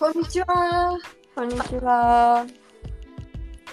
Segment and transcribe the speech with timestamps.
[0.00, 0.98] こんにちは。
[1.34, 2.46] こんにちは。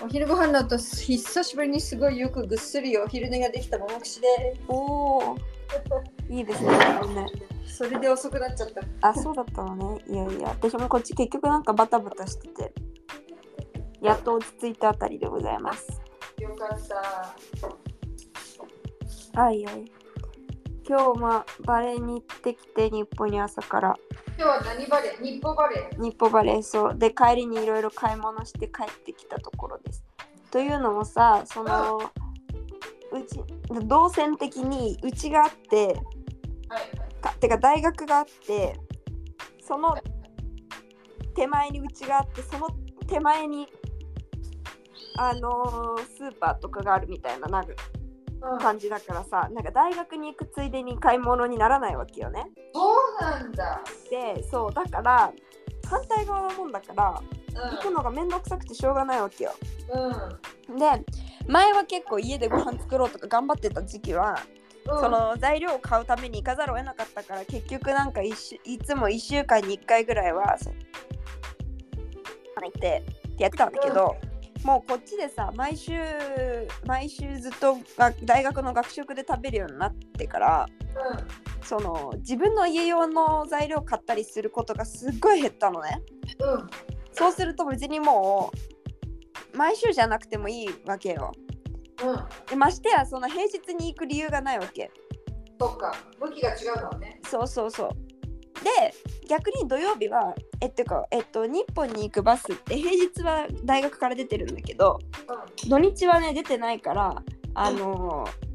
[0.03, 4.27] お昼ご飯の後、久しぶりにすごいよくぐっすりお昼寝ができたももくしで
[4.67, 5.37] おお、
[6.29, 6.69] いいですね。
[7.65, 8.81] それで遅くなっちゃった。
[9.07, 10.03] あ、そうだったのね。
[10.05, 12.73] いやいや、私もこっち結局なんかバタバタしてて、
[14.01, 16.01] やっと落ち着いたあたりでございます。
[16.39, 16.77] よかっ
[19.33, 19.41] た。
[19.41, 19.96] はいはい。
[20.87, 23.95] 今日はバレーに行ってきて、日本に朝から。
[24.37, 25.21] 今日は何バレー？
[25.21, 30.05] 日本バレー日本バレーそうで帰りにいろいろ買い物して帰ってきたところです。
[30.49, 32.01] というのもさそのう
[33.25, 33.41] ち
[33.85, 35.97] 動線的にうちがあってはい。
[37.19, 38.79] かてか大学があって
[39.61, 39.97] その
[41.35, 42.69] 手前にうちがあってその
[43.07, 43.67] 手前に
[45.17, 47.96] あのースーパーとかがあるみたいななるうん、
[48.59, 52.45] 感じだからさなんか大学に行くついでに買い物にならないわけよね。
[52.73, 53.81] そうなんだ。
[54.09, 55.31] でそうだから
[55.89, 57.21] 反対側のもんだから
[57.71, 59.53] 行くのがめんどくさくてしょうがないわけよ。
[59.93, 60.73] うん。
[60.73, 60.79] うん。
[60.79, 61.05] で
[61.47, 64.37] 前は結構家でご飯作ろうとか頑張ってた時期は、
[64.85, 70.57] うん、その材料を買うために行かざるを得なかったから結局なんかいつも1週間に1回ぐらいは
[72.61, 73.05] 行って
[73.37, 74.15] ってやってたんだけど、
[74.63, 75.93] もうこっちでさ毎週
[76.85, 80.65] 毎週ずっとが大学の学食で食べるようになってから
[81.63, 86.01] その自分の家用の材料買ったりすることがすっごい減ったのね。
[86.39, 86.53] うん。
[86.53, 86.67] うん。
[87.11, 88.51] そうすると別にも
[89.53, 91.31] う毎週じゃなくてもいいわけよ。
[92.03, 92.19] うん。
[92.49, 94.91] でましてやその平日に行く理由がないわけ。
[95.59, 95.93] そっか。
[96.19, 97.19] 向きが違うのね。
[97.25, 97.89] そうそうそう。
[98.63, 98.93] で
[99.27, 104.99] 逆に土曜日はえってかえっと日本に行くバスって平日は大学から出てるんだけど
[105.63, 105.69] うん。
[105.69, 107.23] 土日はね出てないから
[107.53, 108.47] あのー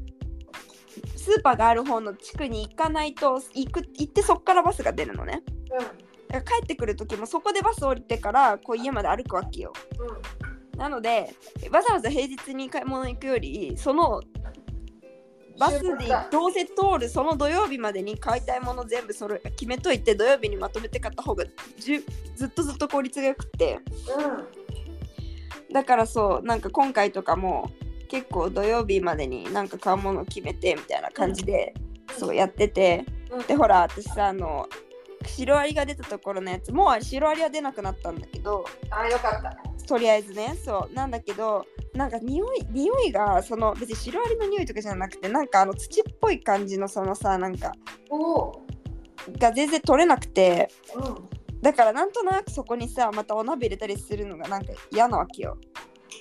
[1.23, 5.41] スーパーがある方の地区に行かないと行く行ってそっからバスが出るのね。
[6.27, 9.71] だから帰ってくる時もそこでバス降りてからこう家まで歩くわけよ。
[9.99, 10.07] うん。
[10.07, 10.11] う
[10.75, 10.77] ん。
[10.77, 11.33] なので
[11.71, 14.21] わざわざ平日に買い物行くよりその
[15.59, 15.89] バスで
[16.31, 21.45] どうせ通るその土曜日までに買いたいもの全部それ決めといて土曜日にまとめて買った方が
[21.77, 22.05] じゅ
[22.35, 23.79] ずっとずっと効率がよくって
[25.71, 27.71] だからそうなんか今回とかも
[28.07, 31.73] 結構土曜日までになんか買うものを決めてみたいな感じで、
[32.15, 33.05] そうやってて。
[33.31, 33.47] うん。
[33.47, 34.67] でほら私さあの
[35.25, 39.57] シロアリが出たところのやつもうシロアリは出なくなったんだけどあ、よかった。
[39.87, 47.73] とりあえずねそうなんだけどなんか匂い匂いがその別にシロアリの匂いとかじゃなくてなんかあの土っぽい感じのそのさなんか。
[49.37, 51.61] が全然取れなくてうん。
[51.61, 55.57] だからなんとなくそこにさまたお鍋入れたりするのがなんか嫌なわけよ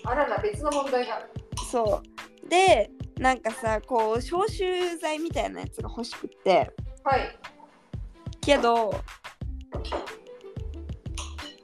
[0.05, 1.27] あらら、別の問題が。
[1.71, 2.03] そ
[2.45, 6.71] うでなんかさこう消臭剤みたいなやつが欲しくって
[7.05, 7.39] はい。
[8.43, 8.95] けど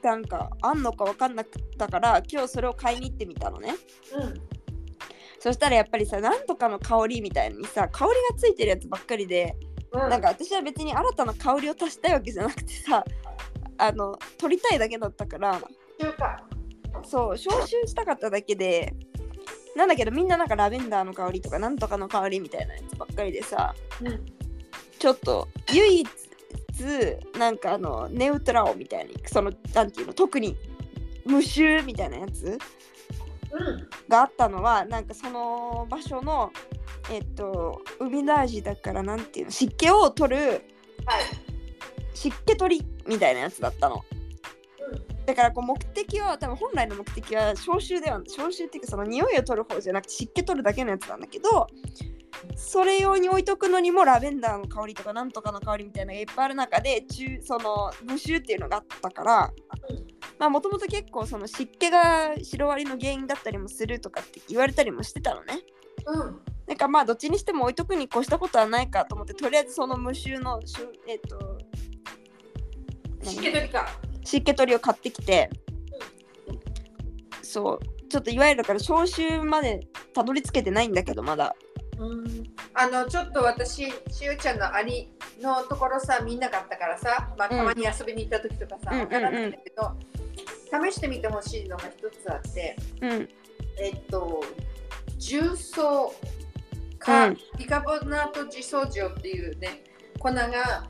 [0.02, 3.74] なんかあんのか分かんなかったから今日それを買いに行ってみたのね
[4.14, 4.34] うん。
[5.40, 9.56] そしたらやっぱりさなんとかの香りみたいにさ香りがついてるやつばっかりで
[9.92, 10.08] うん。
[10.08, 13.04] なんか私は別に新たな香りを足したいわけじゃなくてさ
[13.76, 15.60] あの取りたいだけだったから。
[17.04, 18.92] そう消臭したかっただけで
[19.76, 24.26] なんだけどみんななんかラベンダーの香りとかなんとかの香りみたいなやつばっかりでさうん。
[24.98, 26.08] ちょっと唯一
[27.38, 30.56] なんかあのネウトラオみたいにそのなんていうの特に
[31.24, 32.58] 無臭みたいなやつ
[33.50, 33.88] うん。
[34.08, 36.52] があったのはなんかその場所の
[37.10, 40.62] えっと海大事だからなんていうの湿気を取るはい。
[42.14, 44.02] 湿気取りみたいなやつだったの
[44.92, 45.24] うん。
[45.26, 51.66] だからこう目的は多分本来の目的は消臭では消臭っていうかその匂いを取る方じゃなくて湿気取るだけのやつなんだけど
[52.56, 59.52] それ用に置いとくのにもラベンダーの香りとかなんとかの香りみたいなのがいっぱいある中で中その無臭っていうのがあったから
[60.38, 65.60] まあもともと結構その湿気がシロアリの原因だったりもするとかって言われたりもしてたのね
[66.06, 66.40] うん。
[66.66, 71.58] なんかまあどっちにしても置いとくに越したことはないかと思ってとりあえずその無臭のしゅえっ、と
[73.22, 73.88] 湿気取りか。
[74.24, 75.48] 湿気取りを買ってきて
[77.42, 79.80] そうちょっといわゆるだから消臭まで
[80.12, 81.67] たどり着けてないんだけどまだうん。
[82.74, 89.00] あの、ちょっと私、しおちゃんのアリのところさ、みんながあったからさ、まあ、うんたまに遊びに行った時とかさ、うん。
[89.00, 89.96] わからないんだけど、
[90.90, 93.28] 試してみてほしいのが一つあって、うん。
[93.80, 94.44] えっと、
[95.18, 96.14] 重曹
[96.98, 97.38] か、うん。
[97.58, 99.82] ビカボナート自走塩っていうね、
[100.18, 100.88] 粉が、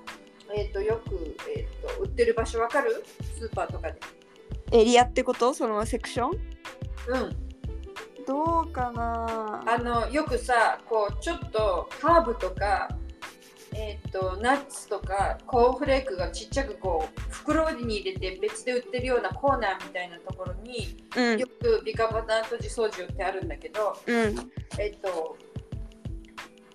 [0.54, 3.04] えっと、よく、えっと、売ってる場所わかる？
[3.38, 3.98] スーパーとかで。
[4.72, 5.54] エリアってこと？
[5.54, 6.30] そのセクション？
[7.08, 7.47] うん。
[8.28, 9.64] どうかな？
[9.66, 12.90] あのよくさこうちょっとハーブとか
[13.74, 21.38] えっ、とナッツとかコーンフレークがちっちゃくこう袋に入れて別で売ってるようなコーナーみたいなところにうん。
[21.38, 24.52] よくビカバナート自掃除ってあるんだけど、うん。
[24.78, 25.38] えっと、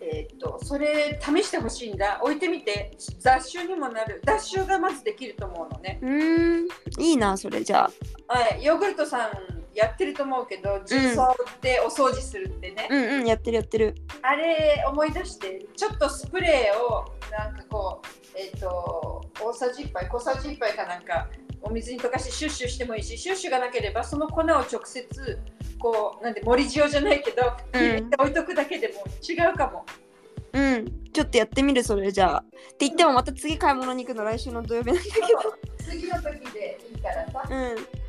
[0.01, 2.19] えっと、それ試してほしいんだ。
[2.23, 4.21] 置いてみて、雑種にもなる。
[4.25, 6.00] 脱臭がまずできると思うのね。
[6.01, 6.67] うーん。
[7.00, 7.91] いいなそれじゃ
[8.27, 8.33] あ。
[8.33, 12.87] はい、ヨーグルトさんやってると思うけど、重曹でお掃除するってね。
[12.89, 13.95] うんうんやってるやってる。
[14.21, 21.27] あれ思い出して、ちょっとスプレーをなんかこう、えっと、大さじ1杯、小さじ1杯かなんか、
[21.61, 25.39] お水に溶かしてシュッシュしてもいいし、シュッシュがなければその粉を直接、
[25.79, 29.85] こう、なんで盛り塩じゃないけど、うん入れて置いとくだけでも違うかも。
[30.53, 31.03] うん。
[31.11, 32.39] ちょっとやってみるそれじゃあ。
[32.39, 32.43] っ
[32.77, 35.11] て言ってもまた次買い物に行くの来週の土曜日なんだけ
[35.83, 37.47] 次の時でいいからさ。
[37.49, 38.02] どうん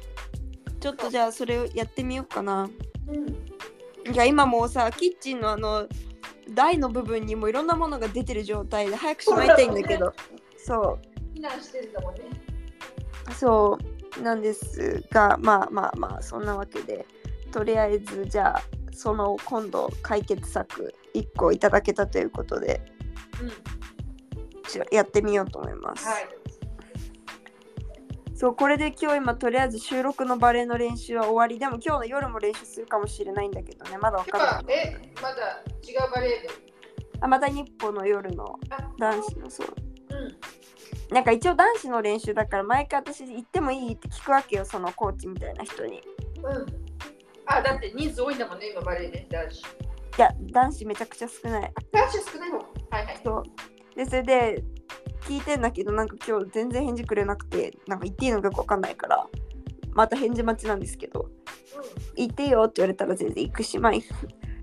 [0.84, 2.69] ちょっとじゃあそれをやってみようかな
[3.08, 4.12] うん。
[4.12, 5.88] いや今もうさキッチンのあの
[6.50, 10.12] 台の部分にもいろんなものが出てる状態で早くしまいたいんだけど
[10.58, 10.98] そ
[11.34, 12.20] 避難してるんだもんね。
[13.31, 13.78] うそ
[14.19, 17.06] うなんですがまあまあまあそんなわけで
[17.50, 22.82] とりあえずじゃあその今度解決策1個いただけたということで
[23.40, 23.52] うん。
[24.90, 26.28] やってみようと思います、はい。
[28.34, 36.75] そうこれで今日今とりあえず収録のバレエの練習は終わりでも今日の夜も練習するかもしれないんだけどねまだわてかんないか、え、まだ違うバレエ部。
[37.20, 39.69] あまた日本の夜のあ、男子のそう
[40.10, 41.14] うん。
[41.14, 46.00] なんか一応男子の練習だから毎回私行ってもいいって聞くわけよそのコーチみたいな人にい
[46.42, 46.66] うん。
[47.46, 49.62] あ、だって人数多いんだもんね、今バレエね、男子。
[50.19, 52.58] や男子めちゃくちゃ少ない男子少ない方。
[52.58, 52.64] は
[53.00, 53.20] いはい。
[53.25, 53.42] そう
[53.96, 54.64] でそれで
[55.25, 59.26] 聞いてんだけどなんか今日全然返事くれなくてなんか言っていいのかよくわかんないから
[59.93, 61.29] また返事待ちなんですけど
[62.17, 63.93] 行っていいよって言われたら全然行くしまあ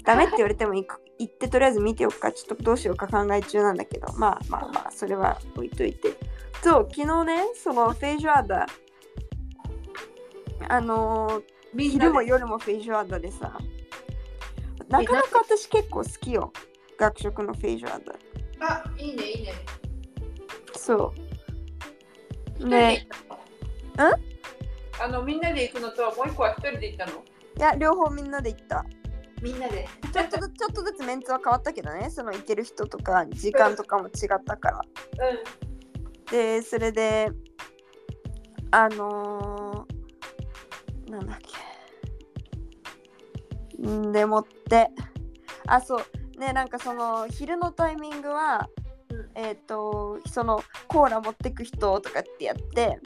[0.03, 1.01] ダメって言われても行く。
[1.19, 6.17] 行ってとりあえず見ておくかちょっとどうしようか考え中なんだけどまあまあまあそれは置いといて。
[6.63, 8.67] そう昨日ねそのフェイジュアーダ
[10.67, 13.57] あのー昼も夜もフェイジュアーダでさ
[14.89, 16.51] なかなか私結構好きよ。
[16.97, 18.13] 学食のフェイジュアーダ
[18.59, 19.53] あ、いいね、いいね。
[20.73, 21.13] そ
[22.59, 22.67] う。
[22.67, 22.69] ね。
[22.69, 23.07] ね
[24.99, 27.23] あの、みんなで行くのと、もう一個は一人で行ったの？
[27.57, 28.85] いや両方みんなで行った。
[29.41, 29.87] みんなで？
[30.13, 32.09] ちょっとずつ ちょっとずつメンツは変わったけどね。
[32.09, 34.79] その行ける人とか時間とかも違ったから。
[34.79, 37.29] うでそれで
[38.71, 41.37] あのー、なんだっ
[43.79, 43.87] け。
[43.87, 44.89] んでもって。
[45.67, 46.39] あそう。
[46.39, 48.80] ねなんかその昼のタイミングは、うん
[49.35, 52.89] えっ、とそのコーラ持ってく人とかってやってん。
[52.89, 52.97] うん。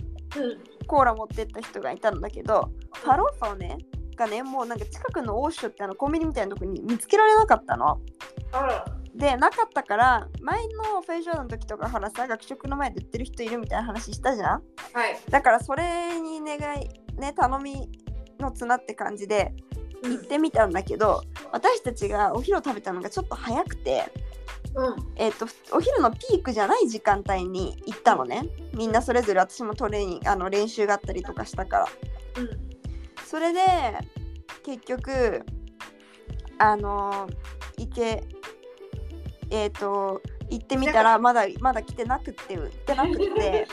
[0.88, 3.78] コーラ持ってった人がいたんだけどファローファをね
[4.16, 8.00] がねもうなんか近くのオーショってあのコンビニみたいなとこに見つけられなかったの。
[9.16, 14.64] でなかったから前のフェイジョーの時とかほらさ学食の前で売ってる人いるみたいな話したじゃん
[14.94, 15.18] はい。
[15.30, 17.90] だからそれに願いね頼み
[18.40, 19.54] の綱って感じで
[20.04, 24.04] 行ってみたんだけど、私たちがお昼を食べたのがちょっと早くて
[24.76, 24.96] うん。
[25.16, 31.88] えっ、とお昼のピークじゃない時間帯に行ったのねみんなそれぞれ私もトレーニングあの練習があったりとかしたから
[32.38, 32.50] うん。
[33.26, 33.62] それで
[34.64, 35.44] 結局
[36.58, 37.28] あの
[37.78, 38.24] 行け
[39.50, 43.68] えっ、と行ってみたらまだまだ来てなくって売ってなくって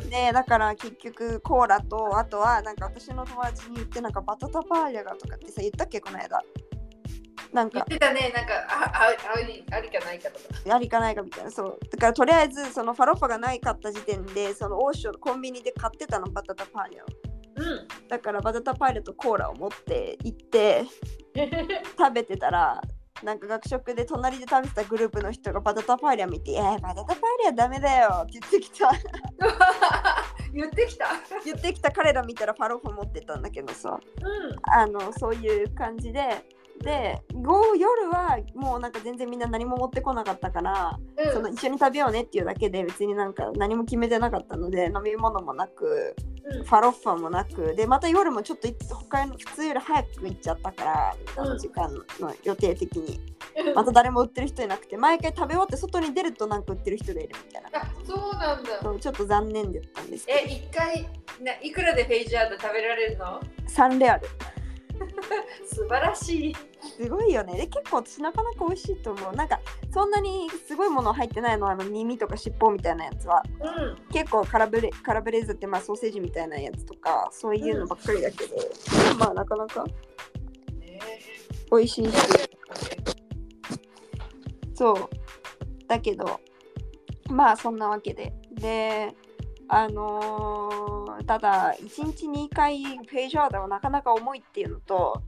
[0.00, 0.10] うん。
[0.10, 6.40] でだから結局コーラとあとはなんか私の友達に言ってなんかバタタパーリャがとかってさ言ったっけこの間
[7.54, 10.74] なんか言ってたね、なんか、あ、あ、あり、ありかないかとか。
[10.74, 17.06] ありかないかみたいなそうだからとりあえずそのファロッファがないかった時点でそのオーションコンビニで買ってたのバタタパーリャを
[17.56, 18.08] うん。
[18.08, 20.84] だからバタタパーリャとコーラを持って行って
[21.96, 22.82] 食べてたら
[23.22, 28.90] なんか学食で隣で食べてたグループの人がバタタパーリャ見て「えー、バタタパーリャダメだよ」って言ってきた
[30.52, 31.06] 言ってきた？
[31.44, 34.56] 言ってきた彼ら見たらファロファ持ってたんだけどさうん。
[34.72, 36.44] あのそういう感じで
[36.80, 41.32] で午夜はもうなんか全然みんな何も持ってこなかったから、うん。
[41.32, 46.14] その一緒に食べようねっていうだけで別になんか何も決めてなかったので飲み物もなく
[46.44, 46.64] うん。
[46.64, 53.20] ファロッファもなくでまた夜もちょっとい他の普通より早く行っちゃったからみんなの時間の予定的に、
[53.74, 57.70] また誰も売ってる人いなくて毎回食べ終わって外に出るとなんか売ってる人がいるみたいな。
[57.80, 59.00] あ、そうなんだ。
[59.00, 61.08] ちょっと残念だったんですけえ、一回、
[61.42, 63.40] ないくらでフェイジャード食べられるの？
[63.40, 64.28] ど3レアル
[65.66, 66.56] 素晴らしい。
[66.96, 67.56] すごいよね。
[67.56, 69.32] で結構私なかなか美味しいと思う。
[69.34, 69.60] なんか
[69.92, 73.42] そんなにすごいもの入ってないのあの耳とか尻尾みたいなやつは。
[73.60, 74.12] うん。
[74.12, 78.56] 結構カラブレカラブレーズってまあソーセージみたいなやつとかそういうのばっかりだけど、
[79.18, 81.00] まあなかなかね
[81.70, 82.18] 美味しいし
[84.74, 85.08] そう。
[85.86, 86.40] だけど
[87.30, 88.32] まあそんなわけで。
[88.52, 89.14] で
[89.68, 95.22] あのーただ1日2回フェイジャーダはなかなか重いっていうのと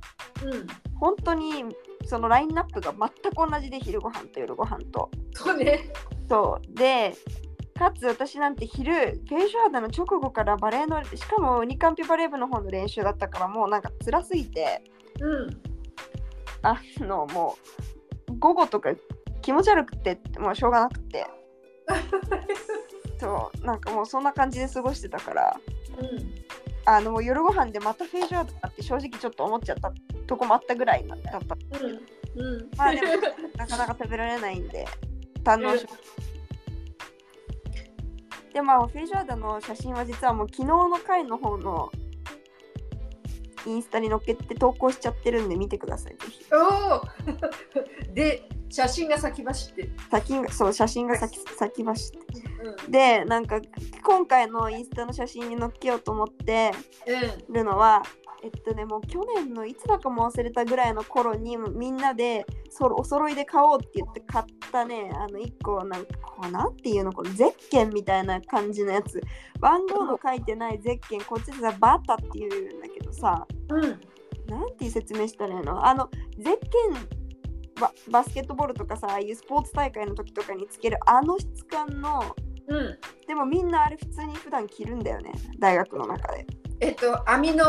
[0.45, 0.67] うん。
[0.99, 1.65] 本当に
[2.07, 5.91] そのラインナップが全く同じで昼ご飯と夜ご飯とそうね。
[6.29, 7.15] そうで
[7.79, 14.83] かつ私なんて昼フェイジャーダの直後からバレエのしかもニカンピバレー部の方の練習だったからもうなんか辛すぎて
[15.21, 15.61] うん。
[16.63, 17.57] あのも
[18.29, 18.91] う午後とか
[19.41, 21.27] 気持ち悪くてもうしょうがなくて
[23.19, 25.61] そうなんかもうそんな感じで過ごしてたから
[25.99, 26.35] うん。
[26.89, 29.93] あのもう夜ご飯でまたフェイジャーだって正直ちょっと思っちゃった
[30.27, 31.39] とこもあったぐらいだった
[31.81, 31.93] うん。
[32.55, 32.71] うん。
[32.77, 33.09] まあでも
[33.59, 34.87] なかなか食べられないんで
[35.43, 35.99] 堪能します
[38.53, 41.91] でまあフェイジャーダの写真は実はもう昨日の回の方の
[43.67, 47.03] インスタに載っけて投稿しちゃってるんで見てくださいぜひおお。
[48.15, 49.93] で、写真が先走ってる。
[50.11, 52.19] 先がそう写真が先先走って
[52.85, 52.91] うん。
[52.91, 53.61] でなんか
[54.03, 56.73] 今回のインスタの写真に載っけようと思って
[57.49, 57.55] うん。
[57.55, 58.03] るのは
[58.43, 69.21] えっとねもう去年のいつだかも忘れたぐらいの頃にみんなでそろお揃いで買おうって言って買ったねあの1個なんかこうなんていうのこれゼッケンみたいな感じのやつ
[69.59, 74.01] 番号の書いてないゼッケンこっちでさバタっていうんだけどさうん。
[74.49, 75.85] なんて説明したらいいの？
[75.85, 76.09] あの
[76.39, 76.69] ゼッケ
[77.15, 77.26] ン
[77.81, 82.23] ババスケットボールとかさああいうスポーツ大会の時とかにつけるあの質感の
[82.69, 82.99] うん。
[83.27, 86.47] でもみんなあれ普通に普段着るんだよね大学の中で
[86.81, 87.65] えっと、網の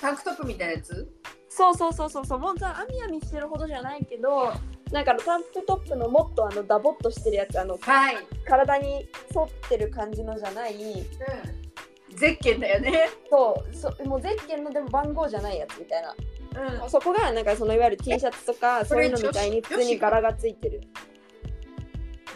[0.00, 1.06] タンクトップみたいなやつ？
[1.48, 4.52] そうそうそうそうそうもうさあみあみしてるほどじゃないけど
[4.92, 8.16] なんかタンクトップのもっとあのダボっとしてるやつあのはい。
[8.46, 12.16] 体に沿ってる感じのじゃないうん。
[12.16, 13.08] ゼッケンだよね。
[13.30, 16.14] そうそもうゼッケンのでも番号じゃないやつみたいな
[16.54, 16.90] うん。
[16.90, 20.80] そこがなんかそのいわゆる T シャツとかそういうのみたいに普通に柄がついてる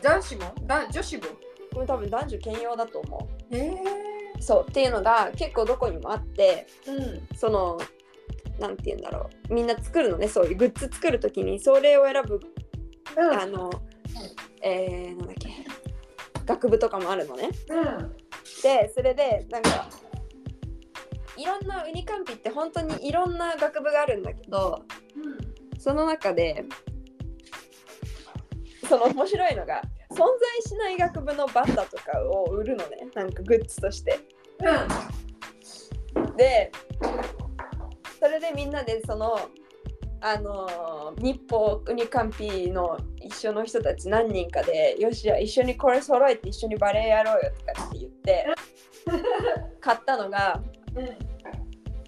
[0.03, 0.55] 男子も？
[0.67, 1.23] だ女子も？
[1.73, 3.71] これ多分男女兼用だと思へえ。
[4.39, 7.37] うそうっていうのが結構どこにもあってうん。
[7.37, 7.81] その
[8.59, 12.41] なんて言うんだろうみんな作るのねそういうグッズ作るときにそれを選ぶ
[13.17, 13.41] うん。
[13.41, 13.71] あの、
[14.63, 15.51] えー、なんだっけ
[16.47, 18.13] 学部とかもあるのねうん。
[18.63, 19.89] でそれでなんか
[21.37, 24.85] いろんなウニカンピって本当にいろんな学部があるんだけど
[25.79, 26.65] その中で
[28.89, 30.27] その面白いのが存在
[30.63, 34.21] しない学部のバッタとかを売るのねなんかグッズとして
[36.17, 36.37] うん。
[36.37, 36.71] で
[38.21, 39.39] それでみんなでその
[40.21, 48.47] あの日報ウニカンピの一緒の人たち何人かでよしじゃあ一緒にこれ揃えて一緒にバレエやろうよとかって言って
[49.81, 50.84] 買ったのがうん。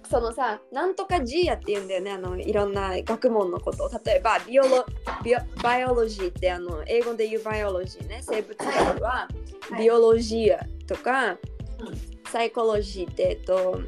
[0.08, 3.90] そのさなんとかジーヤって言うんだよねあのいろんな学問のこと。
[4.04, 4.86] 例えばビオロ
[5.24, 8.20] ビオバイオロジーってあの英語で言うバイオロジーね。
[8.22, 9.28] 生物学はは
[9.78, 9.82] い。
[9.82, 11.38] ビオロジアとか、うん。
[12.30, 13.80] サイコロジーって、えっと、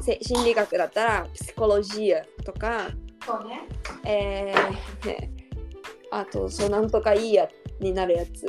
[0.00, 2.88] せ心理学だったらプシコロジアとか、
[3.24, 3.68] そうね。
[4.04, 5.30] えーね。
[6.10, 7.48] あとそうなんとかいいや
[7.80, 8.46] になるやつ、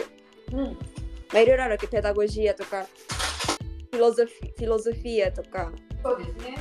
[0.54, 0.64] うん。
[0.64, 0.72] ま
[1.36, 1.88] あ、いろいろあるけ。
[1.88, 2.86] どペダゴジアとか
[3.92, 5.72] フィロゾフィフィロゾフィアとか
[6.04, 6.58] そうですね。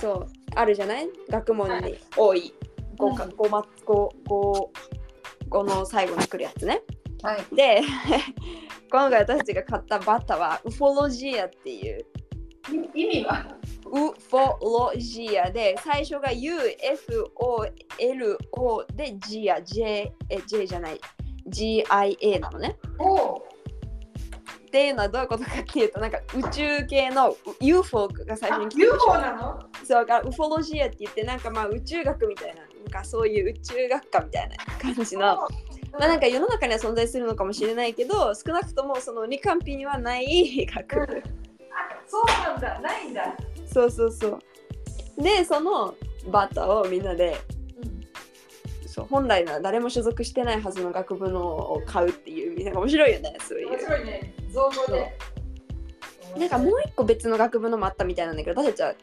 [0.00, 1.08] そうあるじゃない？
[1.28, 2.52] 学問にはい多い
[2.96, 4.72] 語かうん語ま語語
[5.48, 6.82] 語の最後に来るやつね。
[7.22, 7.44] はい。
[7.54, 7.82] で
[8.90, 12.04] 今回私たちが買ったバッタはウフォロジアっていう
[12.94, 13.46] い意味は？
[13.86, 17.72] ウフォロジアで最初が UFOLO
[18.94, 21.00] でジア J, え J じゃない
[21.48, 22.76] GIA なのね。
[22.98, 23.46] おお。
[24.70, 35.48] っていうのはどういうことかっていうとなんか宇宙系の UFO が最初あに来、て UFO なのそうだからウフォロジアって言ってなんかまあ宇宙学みたいななんかそういう宇宙学科みたいな感じの、ま
[35.94, 40.94] あ、なんか世の中には存在するのかもしれないけど少なくともそのニカンピにはない学。
[40.94, 41.08] 部あ、
[42.06, 42.80] そうなんだ。
[42.80, 43.36] ないんだ。
[43.66, 44.38] そうそうそう。
[45.20, 45.96] でその
[46.30, 47.36] バッタをみんなで
[48.86, 54.39] そう本来は誰も所属してないはずの学部のを買うっていうなんか面白いよねそうい面う白いね。
[54.50, 55.16] 造語で。
[56.38, 58.94] なんかもう一個別の学部のもあったみたいなんだけど私たちは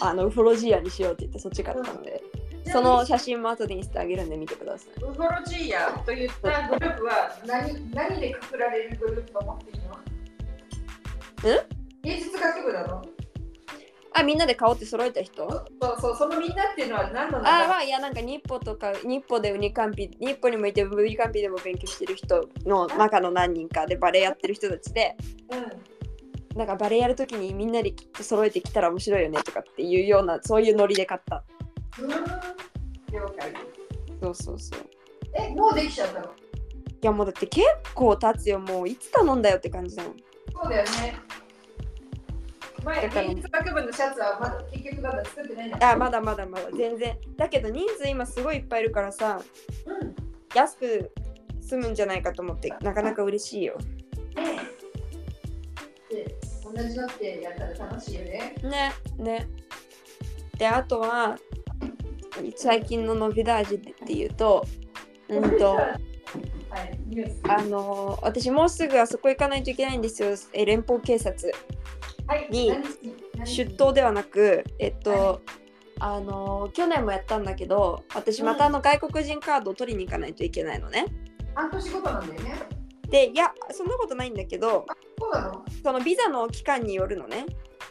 [0.00, 2.22] あのウフォロジアにしようって言ってそっち買ったので、
[2.70, 5.02] その写真も後でインスタあげるんで見てください。
[5.02, 9.96] ウフォロジーヤといったグループは何何でくくられるグループと思っていいの？
[12.02, 13.02] 芸術学部なの？
[14.18, 15.46] あみんなで買おうって揃えた人？
[15.46, 25.16] そうそう、そのみんなっていうのは何のあまあいやなんか日本とか日本でウニカンピ日本にもいてウニカンピでも勉強してる人の中の何人かでバレエやってる人たちで
[25.50, 26.56] うん。
[26.56, 31.44] なんかバレエやるときにみんなできっと揃えてきたら面白いよねとかっていうようなそういうノリで買った
[31.98, 32.10] うーん。
[33.12, 33.52] 了解。
[34.22, 34.80] そうそうそう
[35.34, 36.26] え、もうできちゃったの？
[36.26, 36.28] い
[37.02, 40.16] やもうだって結構経つよもういつ頼んだよって感じだもん
[40.54, 41.14] そうだよね。
[42.86, 45.92] 前、芸術学部のシャツはまだ結局まだ作ってないんだ。
[45.92, 49.40] あまだまだまだ全然だけど人数今すごいいっぱいいるからさ
[49.86, 50.14] うん。
[50.54, 51.10] 安く
[51.60, 53.76] 済むんじゃないかと思ってなかなか嬉しいよ
[54.36, 54.60] ね
[56.10, 56.14] え。
[56.14, 58.54] で、同じのってやったら楽しいよね。
[58.62, 59.48] ねね
[60.56, 61.36] であとは
[62.54, 64.64] 最近のノビダージュっていうと
[65.28, 67.40] うんとはい、ニュース。
[67.48, 71.56] あの私もうすぐあそこ行かないといけないんですよえ連邦警察はい、
[72.50, 72.72] に
[73.44, 75.40] 出頭ではなくえっと、は
[75.98, 81.06] あの去年もやったんだけど私またあの外国人カードを取りに行かないといけないのね
[81.54, 82.54] 半年ごとなんだよね。
[83.08, 84.84] でいやそんなことないんだけど
[85.18, 85.64] そうなの？
[85.82, 87.46] そのビザの期間によるのね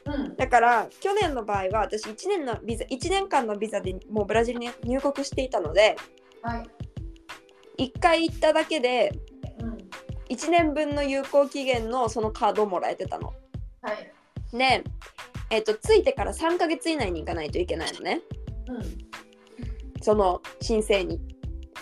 [0.06, 0.36] うん。
[0.36, 5.96] だから去年の場合は私1年のビザ1年間のビザでもうブラジルに入国していたので
[6.42, 6.58] は
[7.77, 7.89] い。
[7.89, 9.18] 1回行っただけで
[9.60, 9.77] うん。
[10.30, 13.34] 1年分の有効期限のそのカードをもらえてたの。
[13.82, 14.14] はい。
[14.54, 14.84] で、
[15.50, 18.22] えっとついてから3ヶ月以内に行かないといけないのね
[18.68, 20.02] うん。
[20.02, 21.20] その申請に。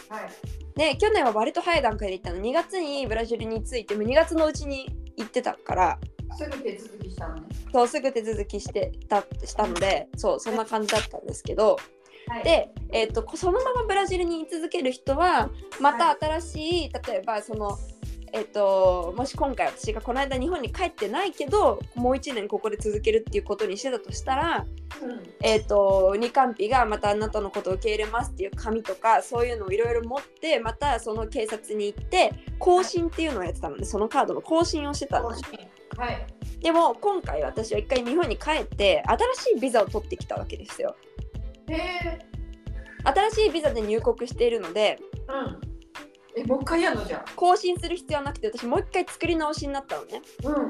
[0.10, 0.30] はい。
[0.76, 6.00] で去年は割と早い段階で行ったの2月にブラジルに着いても2月のうちに行ってたから
[6.36, 7.42] すぐ手続きしたのね。
[7.72, 11.78] そうすぐ手続きしてたしたのでそうそんな感じだったんですけど
[12.28, 12.44] はい。
[12.44, 17.78] で、えー、とそのままブラジルに居続ける人はまた新しい、例えばその、
[18.36, 24.66] えー、ともし今回私がこの間日本に帰ってないけどもう1年ここで続けるっていうことにしてたとしたら、
[25.04, 25.24] うん。
[25.44, 35.44] えー、と二冠日がまたあなたのことを受け入れますっていう紙とかそういうのをいろいろ持ってまたその警察に行って更新っていうのをやってたのでそのカードの更新をしてたの更新
[35.96, 36.26] はい。
[36.60, 39.04] でも今回私は一回日本に帰って
[39.36, 40.96] 新しいビザを取ってきたわけですよ
[41.70, 42.20] へえ。
[43.04, 44.98] 新しいビザで入国しているので
[45.28, 45.73] うん。
[46.36, 50.70] え、もう一回やるのじゃ更新する必要はなくて私もう一回作り直しになったのねうん。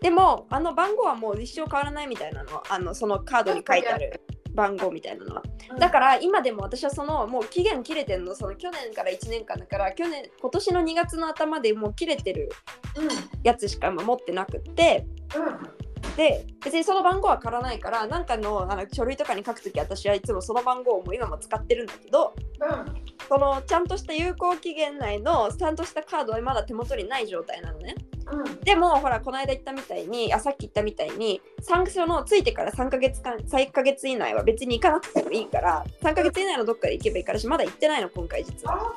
[0.00, 4.20] でもあの番号はもう一生変わらないみたいなのあのそのカードに書いてある
[4.54, 5.42] 番号みたいなのは
[5.78, 12.50] だから今でも私はそのもう期限切れてんのその去年から1年間だから去年今年の2月の頭でもう切れてる
[12.96, 13.08] うん。
[13.42, 15.83] やつしか今持ってなくってうん。
[16.16, 23.04] で別にその番号は変わらないからなんかのあの書類とかに書くとき私はいつもその番号をもう今も使ってるんだけどうん。
[23.28, 27.94] そのちゃんとした有効期限内のちゃんとしたカードはまだ手元にない状態なのね
[28.30, 28.60] うん。
[28.60, 38.94] でもほらこの間言ったみたいにあさっき言ったみたいにサンクションのついてから3ヶ月間3ヶ月以内は別に行かなくてもいいから3ヶ月以内のどっかで行けばいいからしまだ行ってないの今回実は。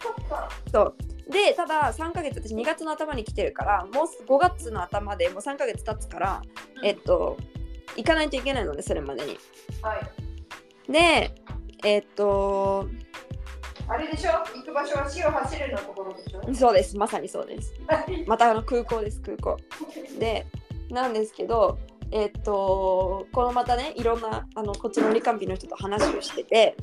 [0.71, 0.95] そう
[1.29, 6.41] でただ3ヶ月私2月の頭に来てるからもう5月の頭でもう3ヶ月経つから
[6.83, 7.37] えっと
[7.95, 9.37] 行かないといけないのでそれまでに。
[9.81, 10.91] はい。
[10.91, 11.35] で
[11.83, 12.87] えっと
[13.89, 14.31] あれでしょ？
[14.31, 16.53] 行く場所は死を走るのところでしょ？
[16.53, 16.97] そうです。
[16.97, 17.73] まさにそうです。
[18.25, 19.57] またあの空港です空港。
[20.19, 20.45] で
[20.89, 21.77] なんですけど
[22.11, 26.77] えっとこのまたねいろんなあのこっちの理官日の人と話をしてて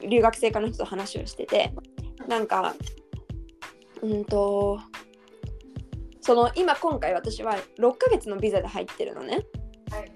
[0.00, 1.72] 留学生科の人と話をしてて
[2.28, 2.74] なんか
[4.04, 4.78] うんと
[6.20, 9.40] その今今回私は6ヶ月のビザで入ってるのね
[9.90, 10.12] はい。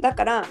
[0.00, 0.44] だから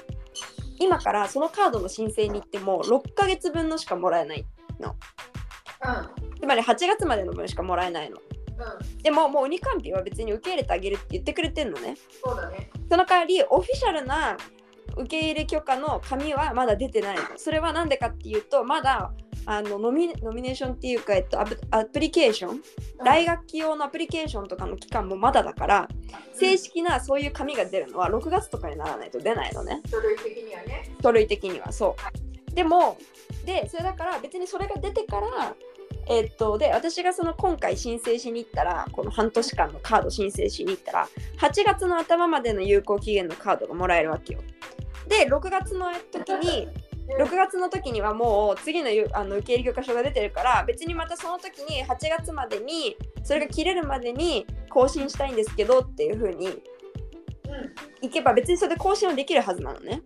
[0.79, 4.45] 今からそのカードの申請に行っても6ヶ月分のしかもらえない
[4.79, 6.39] うん。
[6.39, 8.97] つまり8月までの分しかもらえないのうん。
[8.99, 12.69] でももうウニカンピは別に受け入れてあげるって言ってくれてんのねそうだね。
[12.89, 14.38] その代わりオフィシャルな
[14.97, 19.12] 受け入れ許可の紙はまだ出てないのそれは何でかっていうとまだ
[19.45, 22.62] あのノミノミネーションっていうか、えっと、アプアプリケーション？
[23.03, 25.88] 大学期用のアプリケーションとかの期間もまだだから
[26.34, 29.81] 正式なそういう紙が出るのは6月とかにならないと出ないのね。
[29.89, 30.89] 書類的にはね。
[31.01, 31.95] 書類的にはそ
[32.51, 32.55] う。
[32.55, 32.97] でも
[33.45, 35.55] でそれだから別にそれが出てから
[36.08, 44.41] えっとで私がその今回申請しに行ったらこの半年間のカード申請しに行ったら8月の頭までの有効期限のカードがもらえるわけよ。
[45.08, 46.67] で6月の時に
[47.07, 56.59] 6月の時にはもう次のゆあの受け入れ許可書が出てるから別にまたその時に8月までにそれが切れるまでに更新したいんですけどっていう風にうん。
[58.01, 60.01] 行けば別にそれで更新はできるはずなのね。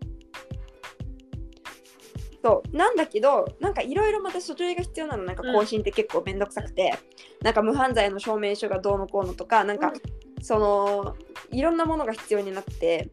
[2.44, 2.76] そう。
[2.76, 5.24] なんだけどなんかいろいろまた書類が必要なの。
[5.24, 6.98] なんか更新って結構めんどくさくて、
[7.42, 9.94] なんか無犯罪の証明書がどうのこうのとかなんか、
[10.42, 11.16] その
[11.52, 13.10] いろんなものが必要になって。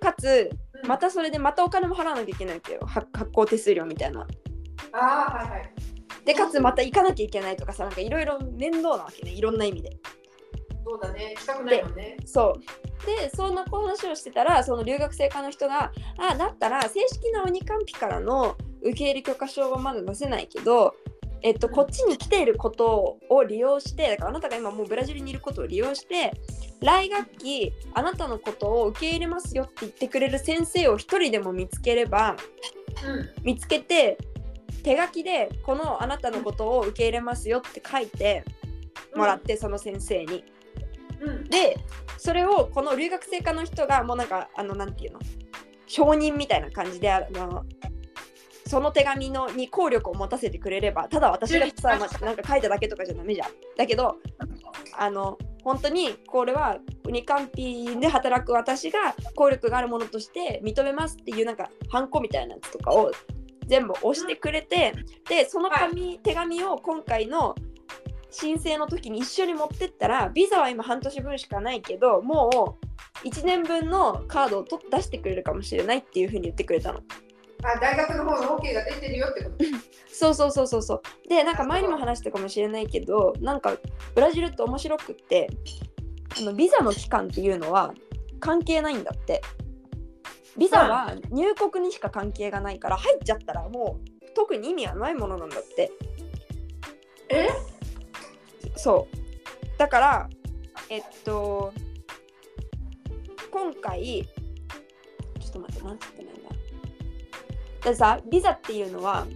[0.00, 4.26] かつうんまたそれでまたお金も払わなきゃいけないわけよ発発行手数料みたいな。
[4.92, 5.72] ああ、はいはい。
[6.24, 9.96] でかつまた行かなきゃいけないとかさなんかいろいろ面倒なわけねいろんな意味で。
[10.84, 11.34] そうだね。
[11.38, 12.16] したくないもんね。
[12.24, 20.94] そうでそんな話をしてたらその留学生課の人が「あだったら正式な鬼カンピからの受け入れ許可証はまだ出せないけど
[21.42, 26.32] えっと、こっちに来ていることを利用してだからあなたが今もうブラジルにいることを利用して
[26.80, 32.36] 来学期あなたのことを受け入れますよって言ってくれる先生を一人でも見つければ
[33.04, 34.18] うん見つけて
[34.82, 38.44] 手書きでこのあなたのことを受け入れますよって書いて
[39.14, 40.44] もらって、その先生に。
[41.20, 41.78] うんで
[42.18, 45.20] それをこの留学生科の人がもうなんかあのなんていうの
[45.86, 47.64] 承認みたいな感じであの
[48.72, 53.48] その手紙のに効力を持たせてくれればただ私がさ、まなんか書いただけとかじゃダメじゃん。
[53.76, 54.16] だけど
[54.96, 63.12] あの本当にこれはウニカンピで働く私が効力があるものとして認めますっていうなんかハンコみたいなやつとかを
[63.66, 64.94] 全部押してくれて、
[65.28, 67.54] でその紙、手紙を今回の
[68.30, 72.78] 申請の時に一緒に持ってったらビザは今半年分しかないけども
[73.22, 77.00] う1年分のカードを取出してくれるかもしれないっていうふうに言ってくれたの。
[77.62, 79.64] あ大学の方の OK が出てるよってこと？
[80.12, 81.28] そうそうそうそうそう。
[81.28, 83.76] でなんか前にも話したかもしれないけどなんか
[84.14, 85.48] ブラジルって面白くって
[86.38, 87.94] あのビザの期間っていうのは
[88.40, 89.42] 関係ないんだって。
[90.58, 95.90] ビザは入国にしか関係がないから入っちゃったらもう特に意味はないものなんだって。
[97.30, 97.48] え？
[98.76, 99.16] そう。
[99.78, 100.28] だから
[100.90, 101.72] えっと
[103.50, 104.28] 今回
[105.40, 106.21] ちょっと待ってなんて言っ
[107.82, 107.90] だ。
[107.90, 109.26] だってさビザっていうのは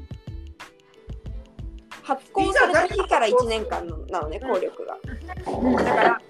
[2.02, 4.96] 発行された日から1年間のなのね効力が。
[5.84, 6.20] だから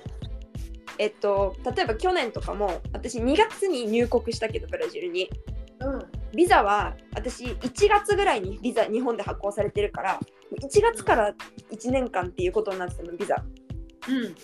[0.99, 5.31] えっと例えば去年とかも私2月に入国したけどブラジルに
[5.81, 6.03] うん
[6.35, 10.21] ビザは私1月ぐらいにビザ日本で発行されてるから
[10.63, 11.35] 1月から
[11.71, 13.45] 1年間っていうことになってたのビザ。
[14.09, 14.35] うん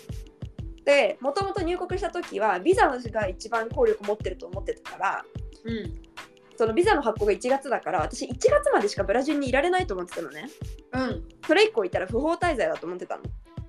[0.85, 5.25] でもともと入国した時はビザのが一番効力持ってると思ってたから
[5.63, 6.12] うん
[6.55, 10.49] そのビザの発行が1月だから私1月までしかブラジルにいられないと思ってたのね。
[10.93, 11.23] うん。
[11.45, 13.23] それ以降いたら不法滞在だと思ってたの。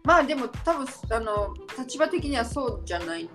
[0.04, 3.30] まあでも多分あの立場的にはそうじゃないの。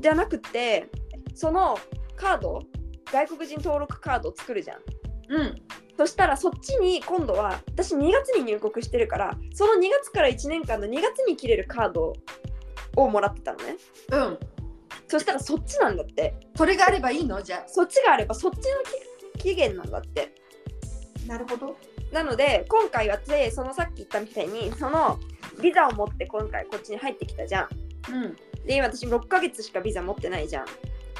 [0.00, 0.86] じゃなくて
[1.34, 1.78] その
[2.16, 2.60] カード
[3.12, 4.78] 外国人登録カードを作るじゃん。
[5.28, 5.62] うん。
[5.96, 12.12] そしたらそっちに今度は私2月に入国してるからその2月から1年間の2月に切れるカード
[12.96, 13.76] をもらってたのね。
[14.10, 14.55] うん
[15.08, 16.34] そしたらそっちなんだって。
[16.56, 17.42] それがあればいいの？
[17.42, 18.62] じゃそっちがあればそっちの
[19.36, 20.34] 期期限なんだって。
[21.26, 21.76] あなるほど。
[22.12, 25.18] なので今回はでそのさっき言ったみたいにその
[25.60, 27.68] ビザを持って今回こっちに入ってきたじゃん。
[28.12, 28.36] うん。
[28.64, 30.66] で今私6ヶ月しかビザ持ってないじゃん。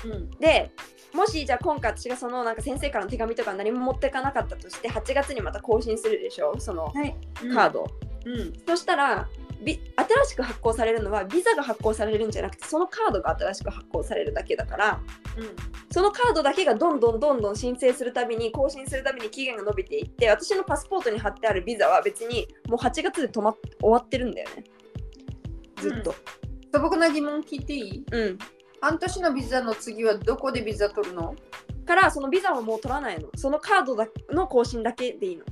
[0.04, 0.30] うん。
[0.38, 0.70] で
[1.14, 6.58] もしじゃあ今回私がそのなんか先生からの手紙とか何も持ってかなかったとして8月にまた更新するでしょ？
[6.58, 7.16] そのはい。
[7.52, 7.86] カード、
[8.24, 8.52] うん。
[8.66, 9.78] そしたらビ新
[10.26, 15.00] しく発行されるのはビザが発行されるんじゃなくてそのカードが新しく発行されるだけだから
[15.36, 15.56] うん。
[15.90, 24.64] そのカードだけがどんどんどんどん申請するたびに更新するたびに期限が伸びていって私のパスポートに貼ってあるビザは別にもう8月で止まっ終わってるんだよね。
[25.76, 26.14] ずっと。
[26.72, 28.04] 素朴な疑問聞いていい？
[28.12, 28.38] うん、
[28.80, 31.34] 半年のビザの次はどこでビザ取るの？
[31.86, 33.28] からそのビザはもう取らないの。
[33.36, 35.44] そのカードだの更新だけでいいの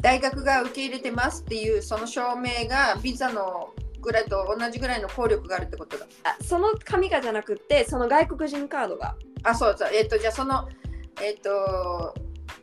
[0.00, 6.06] 大学が受け入れてますっていうその証明がビザのぐらいと同じぐらいの効力があるってことだ。
[6.24, 9.14] あその紙がじゃなくってその外国人カードが。
[9.42, 9.90] あそうそう。
[9.92, 10.68] えっ、とじゃあその
[11.22, 12.14] えっ、と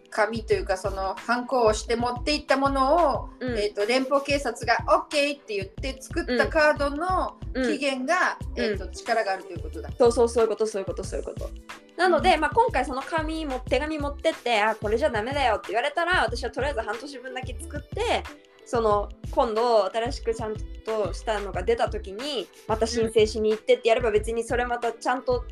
[0.09, 3.57] 紙というかそのハンコをして持っていったものを、うん。
[3.57, 7.71] えっと連邦警察が OK って言って作ったカードのうん。
[7.71, 8.63] 期限が、うん。
[8.63, 9.89] えっと力があるということだ。
[9.97, 11.49] そうそうそういうことそういうことそういうこと。
[11.97, 18.23] なので、まあ、今回その紙も手紙持ってってあこれじゃダメだよって言われたら私はとりあえず半年分だけ作って
[18.67, 20.53] その今度新しくちゃん
[20.85, 25.45] としたのが出た時にまた申請しに行ってってやれば別にそれまたちゃんと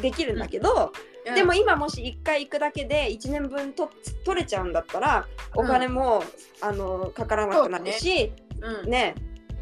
[0.00, 0.92] できるんだけど、
[1.34, 3.90] でも今もし1回行くだけで1年分と
[4.24, 6.22] 取れちゃうんだったらお金も、
[6.60, 9.14] あのかからなくなるし、うん、ね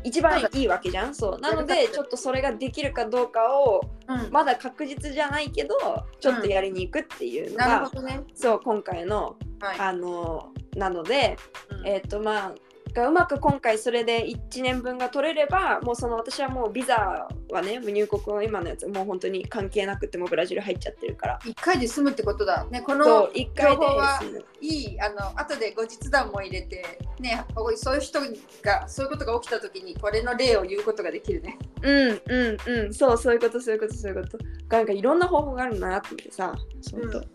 [0.04, 1.14] 一番いいわけじゃん。
[1.14, 4.30] そうなのでちょっとそれができるかどうかをうん。
[4.30, 5.76] まだ確実じゃないけど
[6.20, 8.20] ちょっとやりに行くっていうのが、ね。
[8.34, 9.78] そう今回のはい。
[9.78, 11.38] あのなので、
[11.70, 11.86] うん。
[11.86, 12.54] えっ、とまあ
[12.94, 21.38] がうまく今回それで1年分が取れればもうその私はもうビザはね入国の今のやつもう本当に関係なくてもうブラジル入っちゃってるから。
[21.44, 22.64] 一回で済むってことだ。
[22.70, 24.22] ね、こそのう1回で情報は
[24.60, 26.84] いい、あの後で後日談も入れて、
[27.18, 27.44] ね、
[27.76, 28.20] そういう人
[28.62, 31.58] がそういうことが起きたときにこれの例を言うことができるね。
[31.82, 32.94] うんうんうん。
[32.94, 34.38] そうそういうことそういうことそういうこと。
[34.68, 37.12] なんかいろんな方法があるんだなって思ってさそういう。
[37.12, 37.26] こと、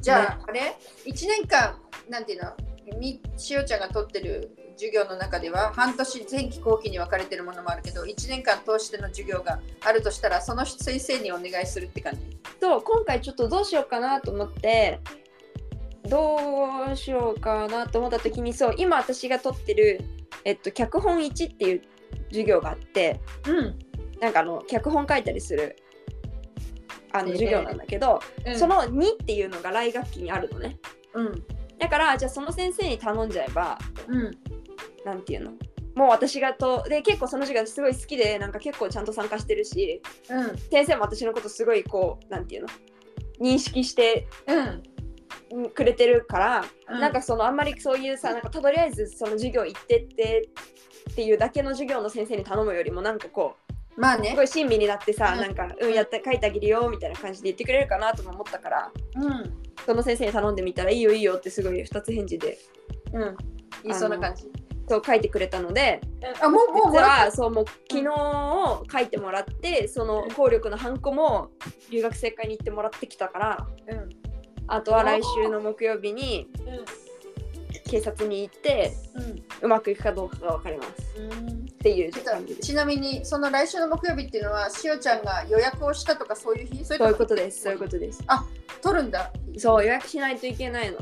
[0.00, 1.76] じゃあ、あれ ?1 年間、
[2.08, 2.52] なんていうの？
[2.98, 12.20] みしおちゃんが取ってる授業の中では半年前期後期に分かれてるものもあるけど1年間通しての授業があるとしたらその先生にお願いするって感じ。
[12.60, 15.00] と今回ちょっとどうしようかなと思って
[16.08, 16.38] ど
[16.92, 20.00] うしようかなと思った時にそう今私が取ってる、
[20.44, 21.82] えっと、脚本1っていう
[22.28, 23.78] 授業があってうん。
[24.20, 25.76] なんかあの脚本書いたりする
[27.12, 30.76] あのえー授業なんだけど、うんその2っていうのが来学期にあるのね
[31.14, 31.44] うん。
[31.78, 34.38] だからじゃあその先生に頼んじゃえばうん。
[35.08, 35.52] なんていうの？
[35.94, 40.58] もう私がとで結構その授業すごい好きでなんか結構ちゃんと参加してるしうん。
[40.70, 42.68] 先生も私のことすごいこうなんていうの？
[43.40, 44.82] 認識してうん。
[45.50, 50.50] うんくれてるから、うんなんかそのあんまりそういうさなんかとりあえずその授業行ってって
[51.10, 54.34] っていうだけの授業の先生に頼むよりもなんかこうすまあね。
[54.36, 59.54] ごい親身になってさ、うんなんかうんやって書いてあげるよみたいな感じで言ってくれるかなとも思ったからうん。
[59.86, 62.58] その先生に頼んでみたらいいよいいよってすごい二つ返事で
[63.14, 63.36] うん。
[63.84, 64.44] いいそうな感じ。
[64.88, 66.00] そう書いてくれたので
[66.40, 68.04] あ、もう、もう、も実らそうもう昨日
[68.90, 71.50] 書いてもらってその効力のハンコも
[71.90, 73.94] 留学生会に行ってもらってきたからた。
[73.94, 74.10] うん。
[74.66, 76.46] あとは来週の木曜日に
[77.88, 79.42] 警察に行ってうん。
[79.62, 81.48] うまくいくかどうかが分かりますうん。
[81.48, 86.84] っていう感じですちなみに、その来週の木曜日っていうのは、しおちゃんが予約をしたとか、そういう日？
[86.84, 87.34] そういうこと？
[87.34, 88.22] ですそういうことです
[88.82, 89.32] 取るんだ。
[89.56, 90.98] そう予約しないといけないの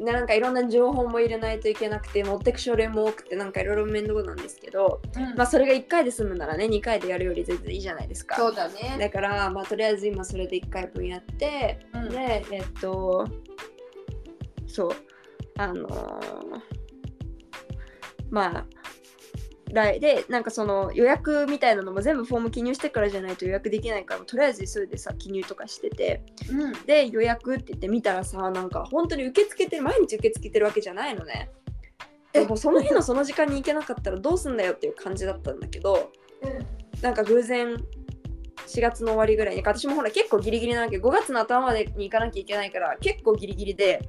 [0.00, 5.34] なんかいろんな情報も入れないといけなくて持ってく書類も多くてなんかいろいろ面倒なんですけどうん。
[5.36, 8.36] まあそれが1回で済むならね2回でやるより全然いいじゃないですか。
[8.36, 8.96] そうだね。
[8.98, 12.08] だからまあとりあえず今それで1回分やってうん。
[12.10, 13.26] でえっと
[14.66, 14.90] そう
[15.56, 16.78] あのー
[18.30, 18.66] まあ
[19.72, 26.22] 来でなんかその予約みたいなのも全部フォーム記入してからじゃないと予約できないからとりあえずそれでさ記入とかしてて。
[26.50, 26.72] うん。
[26.86, 31.50] で予約って言って見たらさなんか本当に受け付けてる毎日受け付けてるわけじゃないのね。
[32.32, 32.40] え？
[32.40, 36.10] でもその日のその時間に行けなかったらどうすんだよっていう感じだったんだけど
[36.42, 37.00] うん。
[37.02, 37.76] なんか偶然
[38.66, 44.08] 4月の終わりぐらいに私もほら結構ギリギリなわけ5月の頭までに行かなきゃいけないから結構ギリギリで。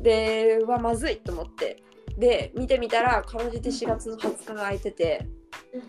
[0.00, 1.82] ではまずいと思って
[2.18, 5.26] で見てみたらかろうじて4月の20日が空いてて
[5.72, 5.82] うん。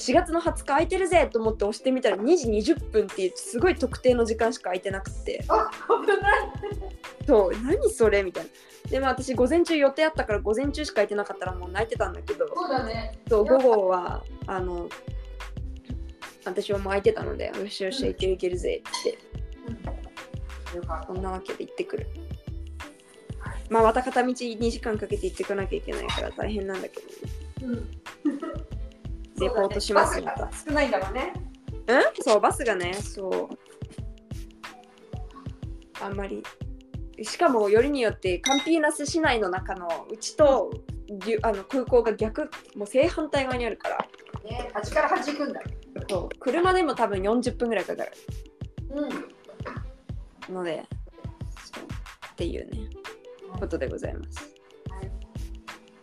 [0.00, 5.44] 4月の20日空いてるぜと思って押してみたら2時20分っていうすごい特定の時間しか空いてなくて。
[5.48, 6.50] あ、危ない。
[7.26, 8.50] そう何それみたいな。
[8.90, 12.46] でも私午前中予定あったから午前中しか空いてなかったらもう泣いてたんだけど。
[12.54, 13.18] そうだね。
[13.28, 14.88] そう午後はあの
[16.46, 19.18] 私はもう空いてたのでよしよしいけるいけるぜって。
[20.76, 22.06] よかっこんなわけで行ってくる
[23.70, 27.14] まあまた片道2時間かけて行ってこなきゃいけないから大変なんだけどね
[27.60, 27.66] た。
[27.66, 27.90] うん。
[29.40, 31.32] レポートしますそうだねまバスが少ないんだろうね。
[31.86, 32.22] うん？
[32.22, 33.58] そうバスがねそう
[36.04, 36.42] あんまり
[37.22, 40.70] しかもよりによってカンピーナス市内の中のうちと
[41.24, 43.98] りゅあの空港が逆もう正反対側にあるから
[44.44, 45.60] ね、端から端行くんだ。
[46.08, 48.12] そう車でも多分40分ぐらいかかる
[50.48, 50.54] うん。
[50.54, 50.84] ので
[51.72, 51.84] そう
[52.32, 52.88] っていうね
[53.60, 54.54] ことでございます。
[54.90, 55.10] はい、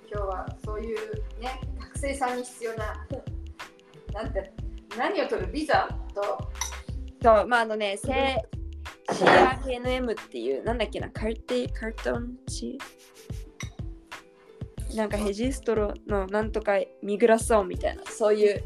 [0.09, 0.97] 今日はそういう
[1.41, 3.05] ね学生さんに必要な
[4.13, 4.53] なんて
[4.97, 6.21] 何を取るビザと
[7.21, 8.37] そうまああのねせ
[9.09, 12.77] CRNM っていうなんだっけなカルテカルトンチ？
[14.95, 18.63] なんかヘジストロのなんとかミグラソンみたいなそういう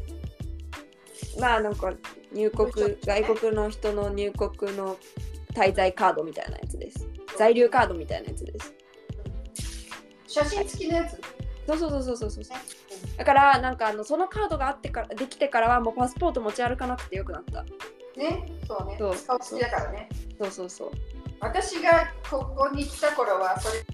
[1.40, 1.92] まあなんか
[2.32, 2.70] 入国
[3.04, 4.96] 外国の人の入国の
[5.54, 7.08] 滞在カードみたいなやつです。
[7.38, 8.74] 在留カードみたいなやつです
[10.32, 11.20] 写真付きのやつ、
[11.66, 12.58] そうそうそうそうそうそう。
[13.18, 17.64] だからなんかあのそのカードがあってからできてからはもうパスポート持ち歩かなくてよくなった。
[18.18, 18.96] ねそうね。
[18.98, 19.16] そう。
[19.26, 20.08] 顔付きだからね。
[20.38, 20.90] そうそうそう。
[21.40, 23.84] 私がここに来た頃はそれ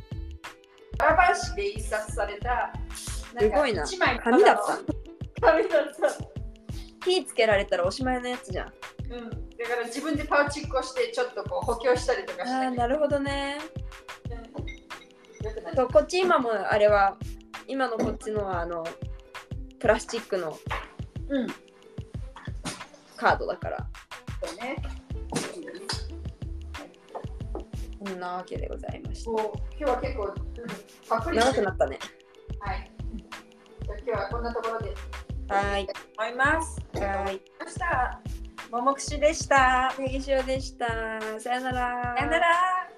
[0.98, 3.82] バラバラ紙で印刷されたすごいな。
[3.82, 4.78] 一枚の紙だった。
[5.40, 6.38] 紙だった。
[7.04, 8.72] 火つけられたらおしまいのやつじゃん。
[9.10, 9.36] うん、だ
[9.68, 13.56] から自分でパウチっこしてちょっとこう補強したりとかして、あーなるほどね
[15.78, 17.16] そうこっち今もあれは
[17.68, 18.84] 今のこっちのはあの
[19.78, 20.58] プラスチックの
[21.28, 21.46] うん
[23.16, 23.86] カードだから
[24.42, 24.74] そうね
[28.04, 29.38] こんなわけでございましもう
[29.78, 30.34] 今日は結構、うん、
[31.08, 31.98] パックたリ長くなったね
[32.58, 32.90] はい。
[33.86, 34.94] じゃあ今日はこんなところで
[35.46, 35.88] はーい
[36.18, 36.80] 思います。
[36.94, 38.20] はーいました。
[38.72, 39.94] ももくしでした。
[39.96, 40.88] ネギ塩でした
[41.38, 42.97] さよならさよなら。